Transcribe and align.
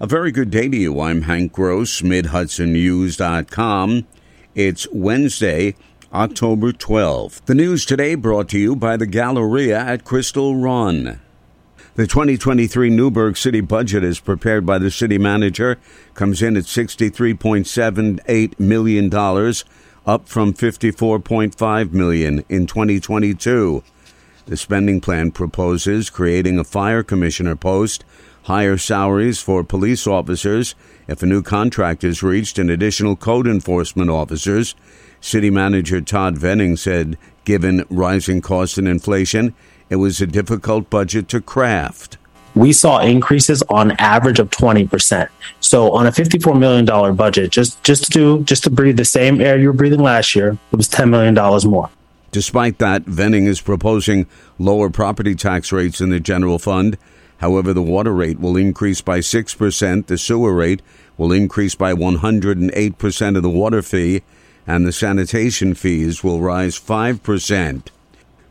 A 0.00 0.06
very 0.06 0.30
good 0.30 0.50
day 0.50 0.68
to 0.68 0.76
you. 0.76 1.00
I'm 1.00 1.22
Hank 1.22 1.52
Gross, 1.52 2.02
MidHudsonNews.com. 2.02 4.06
It's 4.54 4.86
Wednesday, 4.92 5.74
October 6.12 6.70
12th. 6.70 7.44
The 7.46 7.56
news 7.56 7.84
today 7.84 8.14
brought 8.14 8.48
to 8.50 8.60
you 8.60 8.76
by 8.76 8.96
the 8.96 9.08
Galleria 9.08 9.76
at 9.76 10.04
Crystal 10.04 10.54
Run. 10.54 11.20
The 11.96 12.06
2023 12.06 12.90
Newburgh 12.90 13.36
City 13.36 13.60
budget, 13.60 14.04
as 14.04 14.20
prepared 14.20 14.64
by 14.64 14.78
the 14.78 14.92
city 14.92 15.18
manager, 15.18 15.78
comes 16.14 16.42
in 16.42 16.56
at 16.56 16.66
$63.78 16.66 18.60
million, 18.60 19.12
up 20.06 20.28
from 20.28 20.54
54.5 20.54 21.92
million 21.92 22.44
in 22.48 22.68
2022. 22.68 23.82
The 24.46 24.56
spending 24.56 25.00
plan 25.00 25.32
proposes 25.32 26.08
creating 26.08 26.56
a 26.56 26.62
fire 26.62 27.02
commissioner 27.02 27.56
post 27.56 28.04
higher 28.48 28.78
salaries 28.78 29.42
for 29.42 29.62
police 29.62 30.06
officers 30.06 30.74
if 31.06 31.22
a 31.22 31.26
new 31.26 31.42
contract 31.42 32.02
is 32.02 32.22
reached 32.22 32.58
and 32.58 32.70
additional 32.70 33.14
code 33.14 33.46
enforcement 33.46 34.08
officers. 34.08 34.74
City 35.20 35.50
Manager 35.50 36.00
Todd 36.00 36.38
Venning 36.38 36.74
said, 36.74 37.18
given 37.44 37.84
rising 37.90 38.40
costs 38.40 38.78
and 38.78 38.88
inflation, 38.88 39.54
it 39.90 39.96
was 39.96 40.22
a 40.22 40.26
difficult 40.26 40.88
budget 40.88 41.28
to 41.28 41.42
craft. 41.42 42.16
We 42.54 42.72
saw 42.72 43.00
increases 43.00 43.62
on 43.68 43.90
average 43.98 44.38
of 44.38 44.48
20%. 44.48 45.28
So 45.60 45.92
on 45.92 46.06
a 46.06 46.10
$54 46.10 46.58
million 46.58 47.14
budget, 47.14 47.50
just, 47.50 47.84
just 47.84 48.04
to 48.04 48.10
do, 48.10 48.44
just 48.44 48.64
to 48.64 48.70
breathe 48.70 48.96
the 48.96 49.04
same 49.04 49.42
air 49.42 49.58
you 49.58 49.66
were 49.66 49.74
breathing 49.74 50.00
last 50.00 50.34
year, 50.34 50.56
it 50.72 50.76
was 50.76 50.88
$10 50.88 51.10
million 51.10 51.34
more. 51.70 51.90
Despite 52.30 52.78
that, 52.78 53.02
Venning 53.02 53.44
is 53.44 53.60
proposing 53.60 54.26
lower 54.58 54.88
property 54.88 55.34
tax 55.34 55.70
rates 55.70 56.00
in 56.00 56.08
the 56.08 56.20
general 56.20 56.58
fund 56.58 56.96
However, 57.38 57.72
the 57.72 57.82
water 57.82 58.12
rate 58.12 58.38
will 58.38 58.56
increase 58.56 59.00
by 59.00 59.20
6%, 59.20 60.06
the 60.06 60.18
sewer 60.18 60.54
rate 60.54 60.82
will 61.16 61.32
increase 61.32 61.74
by 61.74 61.92
108% 61.94 63.36
of 63.36 63.42
the 63.42 63.50
water 63.50 63.82
fee, 63.82 64.22
and 64.66 64.86
the 64.86 64.92
sanitation 64.92 65.74
fees 65.74 66.22
will 66.22 66.40
rise 66.40 66.78
5%. 66.78 67.86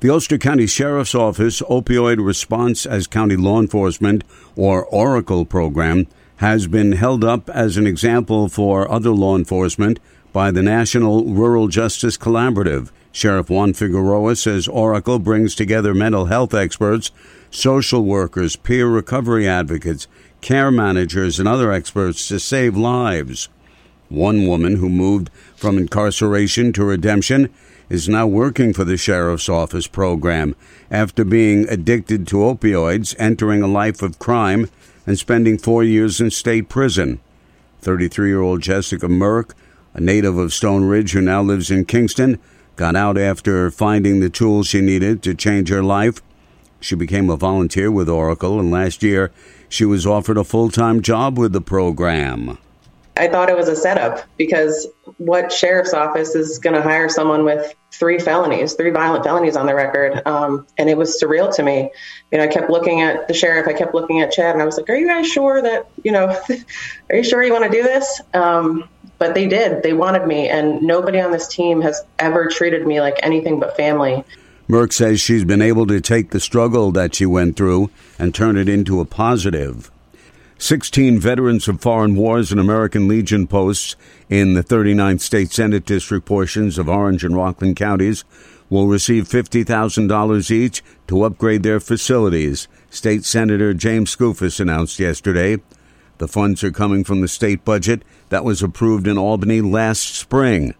The 0.00 0.10
Ulster 0.10 0.38
County 0.38 0.66
Sheriff's 0.66 1.14
Office 1.14 1.62
Opioid 1.62 2.24
Response 2.24 2.86
as 2.86 3.06
County 3.06 3.36
Law 3.36 3.60
Enforcement, 3.60 4.24
or 4.54 4.84
Oracle 4.86 5.44
program, 5.44 6.06
has 6.36 6.66
been 6.66 6.92
held 6.92 7.24
up 7.24 7.48
as 7.50 7.76
an 7.76 7.86
example 7.86 8.48
for 8.48 8.90
other 8.90 9.10
law 9.10 9.36
enforcement 9.36 9.98
by 10.32 10.50
the 10.50 10.62
National 10.62 11.24
Rural 11.24 11.68
Justice 11.68 12.18
Collaborative. 12.18 12.90
Sheriff 13.16 13.48
Juan 13.48 13.72
Figueroa 13.72 14.36
says 14.36 14.68
Oracle 14.68 15.18
brings 15.18 15.54
together 15.54 15.94
mental 15.94 16.26
health 16.26 16.52
experts 16.52 17.10
social 17.50 18.04
workers, 18.04 18.56
peer 18.56 18.86
recovery 18.86 19.48
advocates, 19.48 20.06
care 20.42 20.70
managers, 20.70 21.38
and 21.38 21.48
other 21.48 21.72
experts 21.72 22.28
to 22.28 22.38
save 22.38 22.76
lives. 22.76 23.48
One 24.10 24.46
woman 24.46 24.76
who 24.76 24.90
moved 24.90 25.30
from 25.56 25.78
incarceration 25.78 26.74
to 26.74 26.84
redemption 26.84 27.48
is 27.88 28.06
now 28.06 28.26
working 28.26 28.74
for 28.74 28.84
the 28.84 28.98
sheriff's 28.98 29.48
office 29.48 29.86
program 29.86 30.54
after 30.90 31.24
being 31.24 31.66
addicted 31.70 32.26
to 32.26 32.36
opioids, 32.36 33.16
entering 33.18 33.62
a 33.62 33.66
life 33.66 34.02
of 34.02 34.18
crime, 34.18 34.68
and 35.06 35.18
spending 35.18 35.56
four 35.56 35.82
years 35.82 36.20
in 36.20 36.30
state 36.30 36.68
prison. 36.68 37.20
33 37.80 38.28
year 38.28 38.42
old 38.42 38.60
Jessica 38.60 39.06
Merck, 39.06 39.54
a 39.94 40.02
native 40.02 40.36
of 40.36 40.52
Stone 40.52 40.84
Ridge 40.84 41.12
who 41.12 41.22
now 41.22 41.40
lives 41.40 41.70
in 41.70 41.86
Kingston, 41.86 42.38
got 42.76 42.94
out 42.94 43.18
after 43.18 43.70
finding 43.70 44.20
the 44.20 44.30
tools 44.30 44.66
she 44.66 44.80
needed 44.80 45.22
to 45.22 45.34
change 45.34 45.68
her 45.68 45.82
life 45.82 46.20
she 46.80 46.94
became 46.94 47.30
a 47.30 47.36
volunteer 47.36 47.90
with 47.90 48.08
Oracle, 48.08 48.60
and 48.60 48.70
last 48.70 49.02
year 49.02 49.32
she 49.68 49.84
was 49.84 50.06
offered 50.06 50.36
a 50.36 50.44
full 50.44 50.70
time 50.70 51.02
job 51.02 51.38
with 51.38 51.52
the 51.52 51.60
program. 51.60 52.58
I 53.18 53.28
thought 53.28 53.48
it 53.48 53.56
was 53.56 53.68
a 53.68 53.74
setup 53.74 54.22
because 54.36 54.86
what 55.16 55.50
sheriff's 55.50 55.94
office 55.94 56.34
is 56.34 56.58
going 56.58 56.76
to 56.76 56.82
hire 56.82 57.08
someone 57.08 57.44
with 57.44 57.74
three 57.90 58.18
felonies, 58.18 58.74
three 58.74 58.90
violent 58.90 59.24
felonies 59.24 59.56
on 59.56 59.64
their 59.64 59.74
record? 59.74 60.20
Um, 60.26 60.66
and 60.76 60.90
it 60.90 60.98
was 60.98 61.18
surreal 61.20 61.52
to 61.56 61.62
me. 61.62 61.90
You 62.30 62.38
know, 62.38 62.44
I 62.44 62.46
kept 62.46 62.68
looking 62.68 63.00
at 63.00 63.26
the 63.26 63.32
sheriff, 63.32 63.66
I 63.66 63.72
kept 63.72 63.94
looking 63.94 64.20
at 64.20 64.32
Chad, 64.32 64.54
and 64.54 64.60
I 64.60 64.66
was 64.66 64.76
like, 64.76 64.90
"Are 64.90 64.96
you 64.96 65.08
guys 65.08 65.26
sure 65.26 65.62
that 65.62 65.88
you 66.04 66.12
know? 66.12 66.26
are 67.10 67.16
you 67.16 67.24
sure 67.24 67.42
you 67.42 67.52
want 67.52 67.64
to 67.64 67.70
do 67.70 67.82
this?" 67.82 68.20
Um, 68.34 68.86
but 69.18 69.34
they 69.34 69.46
did. 69.46 69.82
They 69.82 69.92
wanted 69.92 70.26
me, 70.26 70.48
and 70.48 70.82
nobody 70.82 71.20
on 71.20 71.32
this 71.32 71.48
team 71.48 71.80
has 71.82 72.02
ever 72.18 72.46
treated 72.46 72.86
me 72.86 73.00
like 73.00 73.18
anything 73.22 73.60
but 73.60 73.76
family. 73.76 74.24
Merck 74.68 74.92
says 74.92 75.20
she's 75.20 75.44
been 75.44 75.62
able 75.62 75.86
to 75.86 76.00
take 76.00 76.30
the 76.30 76.40
struggle 76.40 76.90
that 76.92 77.14
she 77.14 77.24
went 77.24 77.56
through 77.56 77.90
and 78.18 78.34
turn 78.34 78.56
it 78.56 78.68
into 78.68 79.00
a 79.00 79.04
positive. 79.04 79.90
16 80.58 81.20
veterans 81.20 81.68
of 81.68 81.80
foreign 81.80 82.16
wars 82.16 82.50
and 82.50 82.58
American 82.58 83.06
Legion 83.06 83.46
posts 83.46 83.94
in 84.28 84.54
the 84.54 84.64
39th 84.64 85.20
State 85.20 85.52
Senate 85.52 85.84
District 85.84 86.24
portions 86.26 86.78
of 86.78 86.88
Orange 86.88 87.24
and 87.24 87.36
Rockland 87.36 87.76
counties 87.76 88.24
will 88.70 88.88
receive 88.88 89.28
$50,000 89.28 90.50
each 90.50 90.82
to 91.06 91.22
upgrade 91.22 91.62
their 91.62 91.78
facilities, 91.78 92.66
State 92.90 93.24
Senator 93.24 93.74
James 93.74 94.16
Skoufis 94.16 94.58
announced 94.58 94.98
yesterday. 94.98 95.58
The 96.18 96.28
funds 96.28 96.64
are 96.64 96.70
coming 96.70 97.04
from 97.04 97.20
the 97.20 97.28
state 97.28 97.64
budget 97.64 98.02
that 98.30 98.44
was 98.44 98.62
approved 98.62 99.06
in 99.06 99.18
Albany 99.18 99.60
last 99.60 100.14
spring. 100.14 100.74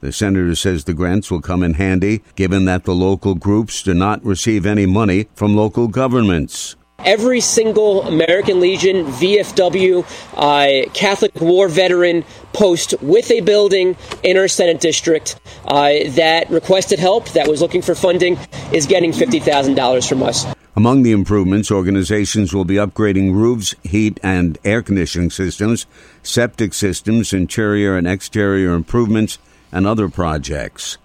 The 0.00 0.12
senator 0.12 0.54
says 0.56 0.84
the 0.84 0.94
grants 0.94 1.30
will 1.30 1.40
come 1.40 1.62
in 1.62 1.74
handy 1.74 2.22
given 2.34 2.64
that 2.64 2.84
the 2.84 2.94
local 2.94 3.34
groups 3.34 3.82
do 3.82 3.94
not 3.94 4.24
receive 4.24 4.66
any 4.66 4.86
money 4.86 5.28
from 5.34 5.54
local 5.54 5.86
governments 5.86 6.76
every 7.04 7.40
single 7.40 8.02
American 8.02 8.60
Legion, 8.60 9.06
VFW, 9.06 10.04
uh, 10.36 10.90
Catholic 10.92 11.34
War 11.40 11.68
veteran 11.68 12.24
post 12.52 12.94
with 13.00 13.30
a 13.30 13.40
building 13.40 13.96
in 14.22 14.36
our 14.36 14.48
Senate 14.48 14.80
district 14.80 15.40
uh, 15.64 15.90
that 16.10 16.48
requested 16.50 16.98
help, 16.98 17.28
that 17.30 17.48
was 17.48 17.60
looking 17.60 17.82
for 17.82 17.94
funding, 17.94 18.38
is 18.72 18.86
getting 18.86 19.12
$50,000 19.12 20.08
from 20.08 20.22
us. 20.22 20.46
Among 20.74 21.02
the 21.02 21.12
improvements, 21.12 21.70
organizations 21.70 22.54
will 22.54 22.64
be 22.64 22.76
upgrading 22.76 23.34
roofs, 23.34 23.74
heat 23.82 24.18
and 24.22 24.56
air 24.64 24.80
conditioning 24.80 25.30
systems, 25.30 25.86
septic 26.22 26.72
systems, 26.72 27.34
interior 27.34 27.96
and 27.96 28.06
exterior 28.06 28.72
improvements, 28.72 29.38
and 29.70 29.86
other 29.86 30.08
projects. 30.08 30.96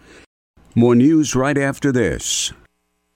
More 0.74 0.96
news 0.96 1.36
right 1.36 1.58
after 1.58 1.92
this. 1.92 2.54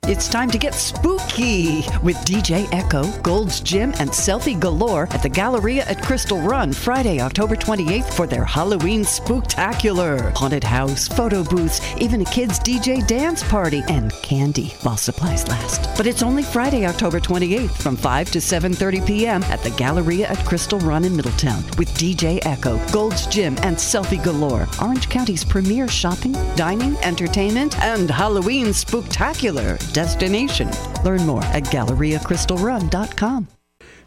It's 0.07 0.27
time 0.27 0.49
to 0.49 0.57
get 0.57 0.73
spooky 0.73 1.83
with 2.01 2.17
DJ 2.25 2.67
Echo, 2.73 3.03
Gold's 3.21 3.61
Gym, 3.61 3.93
and 3.99 4.09
Selfie 4.09 4.59
Galore 4.59 5.07
at 5.11 5.21
the 5.21 5.29
Galleria 5.29 5.83
at 5.83 6.01
Crystal 6.01 6.39
Run 6.41 6.73
Friday, 6.73 7.21
October 7.21 7.55
28th 7.55 8.11
for 8.15 8.25
their 8.25 8.43
Halloween 8.43 9.03
spooktacular. 9.03 10.35
Haunted 10.35 10.63
house, 10.63 11.07
photo 11.07 11.43
booths, 11.43 11.81
even 11.97 12.21
a 12.21 12.25
kids' 12.25 12.59
DJ 12.59 13.05
dance 13.05 13.43
party, 13.43 13.83
and 13.89 14.11
candy 14.23 14.69
while 14.81 14.97
supplies 14.97 15.47
last. 15.47 15.95
But 15.95 16.07
it's 16.07 16.23
only 16.23 16.41
Friday, 16.41 16.87
October 16.87 17.19
28th 17.19 17.79
from 17.79 17.95
5 17.95 18.31
to 18.31 18.39
7.30 18.39 19.05
p.m. 19.05 19.43
at 19.43 19.61
the 19.61 19.69
Galleria 19.69 20.27
at 20.27 20.43
Crystal 20.47 20.79
Run 20.79 21.05
in 21.05 21.15
Middletown 21.15 21.63
with 21.77 21.87
DJ 21.93 22.43
Echo, 22.47 22.83
Gold's 22.91 23.27
Gym, 23.27 23.55
and 23.61 23.77
Selfie 23.77 24.21
Galore, 24.23 24.67
Orange 24.81 25.09
County's 25.09 25.45
premier 25.45 25.87
shopping, 25.87 26.33
dining, 26.55 26.97
entertainment, 27.03 27.79
and 27.83 28.09
Halloween 28.09 28.67
spooktacular 28.67 29.77
destination. 29.93 30.69
Learn 31.03 31.25
more 31.25 31.43
at 31.45 31.63
GalleriaCrystalRun.com. 31.63 33.47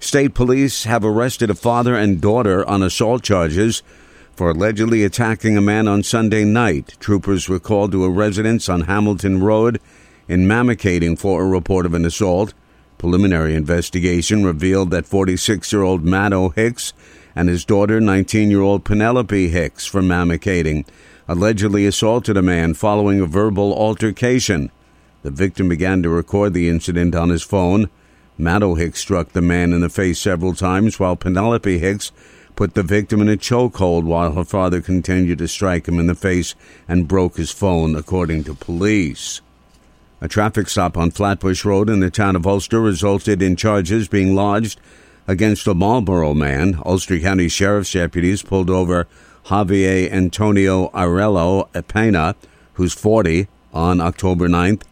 State 0.01 0.35
police 0.35 0.85
have 0.85 1.05
arrested 1.05 1.51
a 1.51 1.55
father 1.55 1.95
and 1.97 2.21
daughter 2.21 2.67
on 2.69 2.83
assault 2.83 3.23
charges 3.23 3.83
for 4.37 4.51
allegedly 4.51 5.05
attacking 5.05 5.57
a 5.57 5.63
man 5.63 5.89
on 5.89 6.03
Sunday 6.03 6.45
night. 6.45 6.97
Troopers 7.01 7.49
were 7.49 7.61
called 7.61 7.93
to 7.93 8.05
a 8.05 8.11
residence 8.11 8.69
on 8.69 8.83
Hamilton 8.83 9.43
Road 9.43 9.81
in 10.29 10.47
Mamakating 10.47 11.19
for 11.19 11.43
a 11.43 11.49
report 11.49 11.87
of 11.87 11.95
an 11.95 12.05
assault. 12.05 12.53
Preliminary 12.99 13.55
investigation 13.55 14.45
revealed 14.45 14.91
that 14.91 15.07
46 15.07 15.73
year 15.73 15.83
old 15.83 16.05
Matto 16.05 16.51
Hicks 16.51 16.93
and 17.37 17.49
his 17.49 17.65
daughter, 17.65 18.01
19 18.01 18.51
year 18.51 18.61
old 18.61 18.85
Penelope 18.85 19.49
Hicks 19.49 19.87
from 19.87 20.09
Mamakating, 20.09 20.87
allegedly 21.29 21.87
assaulted 21.87 22.37
a 22.37 22.43
man 22.43 22.75
following 22.75 23.21
a 23.21 23.27
verbal 23.27 23.75
altercation. 23.75 24.71
The 25.25 25.31
victim 25.31 25.71
began 25.71 26.03
to 26.03 26.11
record 26.11 26.53
the 26.53 26.69
incident 26.69 27.15
on 27.15 27.31
his 27.31 27.43
phone. 27.43 27.89
Matto 28.37 28.75
Hicks 28.75 29.01
struck 29.01 29.31
the 29.31 29.41
man 29.41 29.73
in 29.73 29.81
the 29.81 29.89
face 29.89 30.19
several 30.19 30.53
times, 30.53 31.01
while 31.01 31.17
Penelope 31.17 31.79
Hicks 31.79 32.13
put 32.57 32.75
the 32.75 32.83
victim 32.83 33.23
in 33.23 33.31
a 33.31 33.37
chokehold 33.39 34.05
while 34.05 34.33
her 34.33 34.45
father 34.45 34.83
continued 34.83 35.39
to 35.39 35.49
strike 35.49 35.89
him 35.89 35.99
in 35.99 36.09
the 36.09 36.15
face 36.15 36.55
and 36.87 37.09
broke 37.09 37.39
his 37.39 37.51
phone, 37.51 37.97
according 37.97 38.45
to 38.45 38.55
police. 38.55 39.41
A 40.21 40.29
traffic 40.29 40.69
stop 40.69 40.99
on 40.99 41.11
Flatbush 41.11 41.65
Road 41.65 41.89
in 41.89 42.01
the 42.01 42.11
town 42.11 42.37
of 42.37 42.47
Ulster 42.47 42.83
resulted 42.83 43.41
in 43.41 43.57
charges 43.57 44.09
being 44.09 44.35
lodged 44.35 44.79
against 45.27 45.67
a 45.67 45.73
Marlboro 45.73 46.35
man. 46.35 46.79
Ulster 46.85 47.19
County 47.19 47.49
Sheriff's 47.49 47.93
deputies 47.93 48.43
pulled 48.43 48.69
over 48.69 49.07
Javier 49.47 50.13
Antonio 50.13 50.89
Arello 50.89 51.71
Epena, 51.73 52.35
who's 52.75 52.93
40, 52.93 53.49
on 53.73 54.03
October 54.03 54.49
9th. 54.49 54.83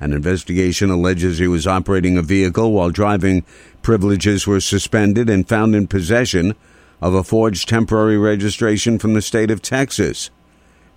An 0.00 0.12
investigation 0.12 0.90
alleges 0.90 1.38
he 1.38 1.46
was 1.46 1.66
operating 1.66 2.16
a 2.16 2.22
vehicle 2.22 2.72
while 2.72 2.90
driving 2.90 3.44
Privileges 3.82 4.46
were 4.46 4.60
suspended 4.60 5.30
and 5.30 5.48
found 5.48 5.74
in 5.74 5.86
possession 5.86 6.54
of 7.00 7.14
a 7.14 7.24
forged 7.24 7.68
temporary 7.68 8.18
registration 8.18 8.98
from 8.98 9.14
the 9.14 9.22
state 9.22 9.50
of 9.50 9.62
Texas. 9.62 10.30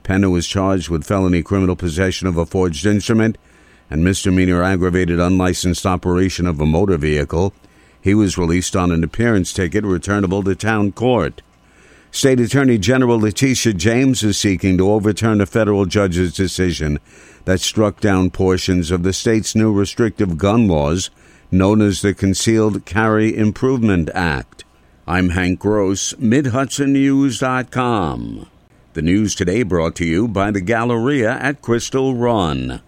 Penna 0.04 0.30
was 0.30 0.48
charged 0.48 0.90
with 0.90 1.06
felony 1.06 1.42
criminal 1.42 1.78
possession 1.78 2.28
of 2.28 2.36
a 2.36 2.46
forged 2.46 2.86
instrument 2.86 3.38
and 3.90 4.04
misdemeanor 4.04 4.62
aggravated 4.62 5.20
unlicensed 5.20 5.86
operation 5.86 6.46
of 6.46 6.60
a 6.60 6.66
motor 6.66 6.98
vehicle. 6.98 7.54
He 8.02 8.14
was 8.14 8.38
released 8.38 8.76
on 8.76 8.92
an 8.92 9.04
appearance 9.04 9.54
ticket 9.54 9.86
returnable 9.86 10.44
to 10.44 10.56
town 10.56 10.92
court. 10.92 11.42
State 12.14 12.40
Attorney 12.40 12.78
General 12.78 13.20
Letitia 13.20 13.74
James 13.74 14.22
is 14.22 14.38
seeking 14.38 14.78
to 14.78 14.92
overturn 14.92 15.42
a 15.42 15.48
federal 15.48 15.88
judge's 15.88 16.36
decision 16.36 17.00
that 17.46 17.60
struck 17.60 18.00
down 18.00 18.30
portions 18.30 18.92
of 18.92 19.02
the 19.02 19.12
state's 19.12 19.56
new 19.56 19.74
restrictive 19.74 20.38
gun 20.38 20.68
laws 20.68 21.10
known 21.50 21.82
as 21.82 22.04
the 22.04 22.14
Concealed 22.14 22.86
Carry 22.86 23.36
Improvement 23.36 24.12
Act. 24.14 24.64
I'm 25.08 25.30
Hank 25.30 25.58
Gross, 25.58 26.14
MidHudsonNews.com. 26.14 28.48
The 28.94 29.02
news 29.02 29.34
today 29.34 29.64
brought 29.64 29.96
to 29.96 30.06
you 30.06 30.28
by 30.28 30.52
the 30.52 30.62
Galleria 30.62 31.32
at 31.32 31.64
Crystal 31.64 32.14
Run. 32.14 32.84